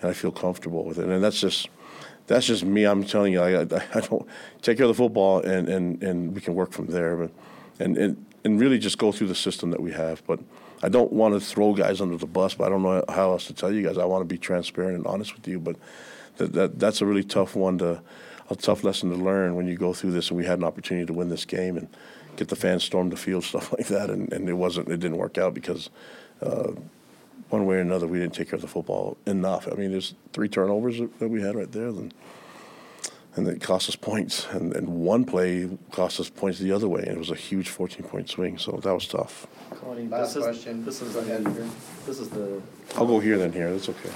and 0.00 0.10
I 0.10 0.12
feel 0.12 0.30
comfortable 0.30 0.84
with 0.84 0.98
it. 0.98 1.08
And 1.08 1.24
that's 1.24 1.40
just 1.40 1.70
that's 2.26 2.46
just 2.46 2.62
me. 2.64 2.84
I'm 2.84 3.02
telling 3.04 3.32
you, 3.32 3.40
I, 3.40 3.62
I, 3.62 3.82
I 3.94 4.00
don't 4.00 4.26
take 4.60 4.76
care 4.76 4.84
of 4.84 4.88
the 4.88 5.02
football, 5.02 5.40
and, 5.40 5.68
and, 5.68 6.02
and 6.02 6.34
we 6.34 6.40
can 6.40 6.54
work 6.54 6.72
from 6.72 6.86
there. 6.86 7.16
But 7.16 7.30
and, 7.78 7.96
and 7.96 8.26
and 8.44 8.60
really 8.60 8.78
just 8.78 8.98
go 8.98 9.12
through 9.12 9.28
the 9.28 9.34
system 9.34 9.70
that 9.70 9.80
we 9.80 9.92
have. 9.92 10.22
But 10.26 10.40
I 10.82 10.88
don't 10.88 11.12
want 11.12 11.34
to 11.34 11.40
throw 11.40 11.74
guys 11.74 12.00
under 12.00 12.16
the 12.16 12.26
bus. 12.26 12.54
But 12.54 12.66
I 12.66 12.68
don't 12.70 12.82
know 12.82 13.04
how 13.08 13.32
else 13.32 13.46
to 13.46 13.54
tell 13.54 13.72
you 13.72 13.82
guys. 13.82 13.98
I 13.98 14.04
want 14.04 14.22
to 14.22 14.26
be 14.26 14.38
transparent 14.38 14.96
and 14.96 15.06
honest 15.06 15.34
with 15.34 15.46
you. 15.46 15.58
But 15.58 15.76
that, 16.36 16.52
that 16.52 16.78
that's 16.78 17.00
a 17.00 17.06
really 17.06 17.24
tough 17.24 17.54
one 17.54 17.78
to 17.78 18.02
a 18.50 18.56
tough 18.56 18.84
lesson 18.84 19.10
to 19.10 19.16
learn 19.16 19.54
when 19.54 19.66
you 19.66 19.76
go 19.76 19.92
through 19.92 20.12
this. 20.12 20.30
And 20.30 20.36
we 20.36 20.44
had 20.44 20.58
an 20.58 20.64
opportunity 20.64 21.06
to 21.06 21.12
win 21.12 21.28
this 21.28 21.44
game 21.44 21.76
and 21.76 21.88
get 22.36 22.48
the 22.48 22.56
fans 22.56 22.84
storm 22.84 23.10
the 23.10 23.16
field, 23.16 23.44
stuff 23.52 23.72
like 23.72 23.86
that. 23.88 24.10
And, 24.10 24.32
and 24.32 24.48
it 24.48 24.54
wasn't. 24.54 24.88
It 24.88 25.00
didn't 25.00 25.18
work 25.18 25.38
out 25.38 25.54
because. 25.54 25.90
Uh, 26.40 26.72
one 27.50 27.66
way 27.66 27.76
or 27.76 27.80
another, 27.80 28.06
we 28.06 28.18
didn't 28.18 28.32
take 28.32 28.48
care 28.48 28.54
of 28.54 28.62
the 28.62 28.66
football 28.66 29.18
enough. 29.26 29.68
I 29.70 29.74
mean, 29.74 29.90
there's 29.90 30.14
three 30.32 30.48
turnovers 30.48 30.98
that 31.18 31.28
we 31.28 31.42
had 31.42 31.54
right 31.54 31.70
there, 31.70 31.88
and, 31.88 32.14
and 33.34 33.48
it 33.48 33.60
cost 33.60 33.88
us 33.88 33.96
points. 33.96 34.46
And, 34.50 34.74
and 34.74 34.88
one 34.88 35.24
play 35.24 35.68
cost 35.90 36.20
us 36.20 36.28
points 36.28 36.58
the 36.58 36.72
other 36.72 36.88
way, 36.88 37.00
and 37.02 37.12
it 37.12 37.18
was 37.18 37.30
a 37.30 37.34
huge 37.34 37.68
14 37.68 38.04
point 38.06 38.28
swing. 38.28 38.58
So 38.58 38.72
that 38.82 38.92
was 38.92 39.06
tough. 39.08 39.46
Claudine, 39.70 40.10
Last 40.10 40.34
this 40.34 40.36
is, 40.36 40.42
question. 40.44 40.84
this 40.84 41.02
is, 41.02 41.14
Go 41.14 41.20
ahead. 41.20 41.44
the- 41.44 41.70
this 42.06 42.18
is 42.18 42.28
the, 42.30 42.60
I'll 42.96 43.06
go 43.06 43.20
here 43.20 43.38
then 43.38 43.52
here. 43.52 43.70
That's 43.72 43.88
okay. 43.88 44.10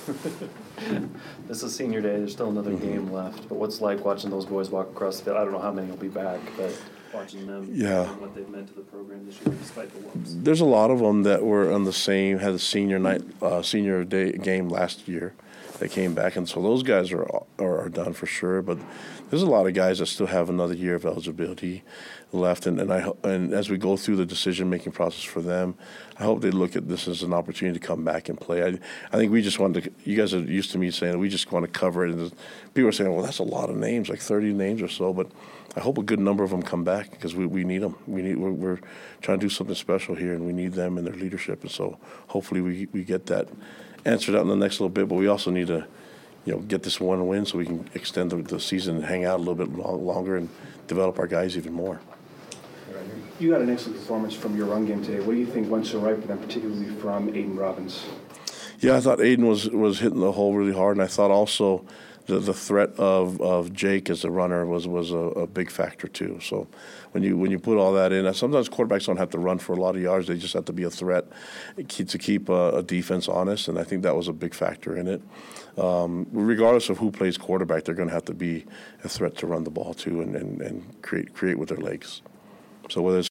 this 1.48 1.62
is 1.62 1.74
senior 1.74 2.00
day, 2.00 2.16
there's 2.18 2.32
still 2.32 2.50
another 2.50 2.72
Mm-hmm. 2.72 2.86
game 2.92 3.12
left, 3.12 3.48
but 3.48 3.56
what's 3.58 3.78
it 3.78 3.82
like 3.82 4.04
watching 4.04 4.28
those 4.30 4.44
boys 4.44 4.70
walk 4.70 4.88
across 4.90 5.18
the 5.18 5.24
field? 5.26 5.36
I 5.38 5.44
don't 5.44 5.52
know 5.52 5.60
how 5.60 5.72
many 5.72 5.88
will 5.88 5.96
be 5.96 6.08
back, 6.08 6.40
but 6.56 6.76
watching 7.14 7.46
them. 7.46 7.70
Yeah. 7.72 8.10
and 8.10 8.20
What 8.20 8.34
they've 8.34 8.48
meant 8.48 8.68
to 8.68 8.74
the 8.74 8.80
program 8.82 9.24
this 9.24 9.36
year 9.46 9.54
despite 9.58 9.90
the 9.92 10.00
whoops. 10.00 10.34
There's 10.38 10.60
a 10.60 10.64
lot 10.66 10.90
of 10.90 10.98
them 10.98 11.22
that 11.22 11.42
were 11.44 11.72
on 11.72 11.84
the 11.84 11.92
same 11.92 12.38
had 12.38 12.52
a 12.52 12.58
senior 12.58 12.98
night, 12.98 13.22
uh, 13.40 13.62
senior 13.62 14.04
day 14.04 14.32
game 14.32 14.68
last 14.68 15.06
year. 15.08 15.32
They 15.78 15.88
came 15.88 16.14
back, 16.14 16.36
and 16.36 16.48
so 16.48 16.62
those 16.62 16.82
guys 16.82 17.12
are, 17.12 17.24
are 17.58 17.80
are 17.80 17.88
done 17.88 18.12
for 18.12 18.26
sure. 18.26 18.62
But 18.62 18.78
there's 19.30 19.42
a 19.42 19.46
lot 19.46 19.66
of 19.66 19.74
guys 19.74 19.98
that 19.98 20.06
still 20.06 20.26
have 20.26 20.48
another 20.48 20.74
year 20.74 20.94
of 20.94 21.04
eligibility 21.04 21.82
left, 22.32 22.66
and, 22.66 22.80
and 22.80 22.92
I 22.92 23.10
and 23.24 23.52
as 23.52 23.68
we 23.68 23.76
go 23.76 23.96
through 23.96 24.16
the 24.16 24.26
decision 24.26 24.70
making 24.70 24.92
process 24.92 25.22
for 25.22 25.40
them, 25.40 25.74
I 26.18 26.24
hope 26.24 26.40
they 26.40 26.50
look 26.50 26.76
at 26.76 26.88
this 26.88 27.08
as 27.08 27.22
an 27.22 27.34
opportunity 27.34 27.78
to 27.78 27.86
come 27.86 28.04
back 28.04 28.28
and 28.28 28.40
play. 28.40 28.62
I, 28.62 28.78
I 29.12 29.16
think 29.16 29.32
we 29.32 29.42
just 29.42 29.58
wanted 29.58 29.84
to. 29.84 29.92
You 30.10 30.16
guys 30.16 30.32
are 30.32 30.40
used 30.40 30.72
to 30.72 30.78
me 30.78 30.90
saying 30.90 31.18
we 31.18 31.28
just 31.28 31.52
want 31.52 31.64
to 31.64 31.70
cover 31.70 32.06
it, 32.06 32.14
and 32.14 32.32
people 32.74 32.88
are 32.88 32.92
saying, 32.92 33.12
well, 33.12 33.24
that's 33.24 33.38
a 33.38 33.44
lot 33.44 33.68
of 33.68 33.76
names, 33.76 34.08
like 34.08 34.20
30 34.20 34.52
names 34.52 34.82
or 34.82 34.88
so, 34.88 35.12
but. 35.12 35.30
I 35.78 35.80
hope 35.80 35.98
a 35.98 36.02
good 36.02 36.20
number 36.20 36.42
of 36.42 36.48
them 36.48 36.62
come 36.62 36.84
back 36.84 37.10
because 37.10 37.34
we, 37.34 37.44
we 37.44 37.62
need 37.62 37.82
them. 37.82 37.96
We 38.06 38.22
need 38.22 38.38
we're, 38.38 38.50
we're 38.50 38.80
trying 39.20 39.38
to 39.38 39.44
do 39.44 39.50
something 39.50 39.76
special 39.76 40.14
here, 40.14 40.32
and 40.32 40.46
we 40.46 40.54
need 40.54 40.72
them 40.72 40.96
and 40.96 41.06
their 41.06 41.12
leadership. 41.12 41.60
And 41.60 41.70
so 41.70 41.98
hopefully 42.28 42.62
we, 42.62 42.88
we 42.92 43.04
get 43.04 43.26
that 43.26 43.50
answered 44.06 44.32
that 44.32 44.40
in 44.40 44.48
the 44.48 44.56
next 44.56 44.74
little 44.74 44.88
bit. 44.88 45.08
But 45.08 45.16
we 45.16 45.26
also 45.26 45.50
need 45.50 45.66
to, 45.66 45.86
you 46.44 46.54
know, 46.54 46.60
get 46.60 46.82
this 46.82 47.00
one 47.00 47.26
win 47.26 47.44
so 47.44 47.58
we 47.58 47.66
can 47.66 47.88
extend 47.94 48.30
the, 48.30 48.36
the 48.36 48.60
season 48.60 48.96
and 48.96 49.04
hang 49.04 49.24
out 49.24 49.36
a 49.36 49.42
little 49.42 49.54
bit 49.54 49.76
lo- 49.76 49.96
longer 49.96 50.36
and 50.36 50.48
develop 50.86 51.18
our 51.18 51.26
guys 51.26 51.56
even 51.56 51.72
more. 51.72 52.00
You 53.38 53.52
had 53.52 53.60
an 53.60 53.68
excellent 53.68 53.98
performance 53.98 54.32
from 54.32 54.56
your 54.56 54.66
run 54.66 54.86
game 54.86 55.04
today. 55.04 55.20
What 55.20 55.34
do 55.34 55.38
you 55.38 55.46
think 55.46 55.70
went 55.70 55.86
so 55.86 55.98
right 55.98 56.18
for 56.18 56.26
them, 56.26 56.38
particularly 56.38 56.86
from 57.00 57.28
Aidan 57.28 57.56
Robbins? 57.56 58.06
Yeah, 58.80 58.96
I 58.96 59.00
thought 59.00 59.18
Aiden 59.18 59.46
was 59.46 59.68
was 59.68 59.98
hitting 59.98 60.20
the 60.20 60.32
hole 60.32 60.54
really 60.54 60.72
hard, 60.72 60.96
and 60.96 61.02
I 61.02 61.06
thought 61.06 61.30
also 61.30 61.84
the 62.26 62.38
the 62.40 62.54
threat 62.54 62.90
of, 62.98 63.40
of 63.40 63.72
Jake 63.72 64.10
as 64.10 64.24
a 64.24 64.30
runner 64.30 64.66
was 64.66 64.86
was 64.86 65.12
a, 65.12 65.16
a 65.16 65.46
big 65.46 65.70
factor 65.70 66.08
too. 66.08 66.38
So 66.42 66.66
when 67.12 67.22
you 67.22 67.36
when 67.36 67.50
you 67.50 67.58
put 67.58 67.78
all 67.78 67.92
that 67.94 68.12
in, 68.12 68.32
sometimes 68.34 68.68
quarterbacks 68.68 69.06
don't 69.06 69.16
have 69.16 69.30
to 69.30 69.38
run 69.38 69.58
for 69.58 69.72
a 69.72 69.76
lot 69.76 69.96
of 69.96 70.02
yards; 70.02 70.26
they 70.26 70.36
just 70.36 70.54
have 70.54 70.64
to 70.66 70.72
be 70.72 70.82
a 70.82 70.90
threat 70.90 71.24
to 71.88 72.18
keep 72.18 72.48
a, 72.48 72.76
a 72.76 72.82
defense 72.82 73.28
honest, 73.28 73.68
and 73.68 73.78
I 73.78 73.84
think 73.84 74.02
that 74.02 74.16
was 74.16 74.28
a 74.28 74.32
big 74.32 74.54
factor 74.54 74.96
in 74.96 75.06
it. 75.06 75.22
Um, 75.78 76.26
regardless 76.32 76.88
of 76.88 76.98
who 76.98 77.10
plays 77.10 77.36
quarterback, 77.36 77.84
they're 77.84 77.94
going 77.94 78.08
to 78.08 78.14
have 78.14 78.24
to 78.26 78.34
be 78.34 78.64
a 79.04 79.08
threat 79.08 79.36
to 79.38 79.46
run 79.46 79.64
the 79.64 79.70
ball 79.70 79.94
too 79.94 80.20
and, 80.22 80.34
and, 80.34 80.60
and 80.60 81.02
create 81.02 81.34
create 81.34 81.58
with 81.58 81.68
their 81.68 81.78
legs. 81.78 82.22
So 82.88 83.02
whether 83.02 83.18
it's 83.18 83.24